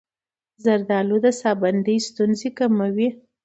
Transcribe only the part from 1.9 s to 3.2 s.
ستونزې کموي.